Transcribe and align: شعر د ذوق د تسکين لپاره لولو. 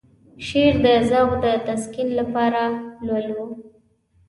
شعر 0.45 0.73
د 0.85 0.87
ذوق 1.09 1.31
د 1.43 1.45
تسکين 1.67 2.09
لپاره 2.19 2.61
لولو. 3.05 3.43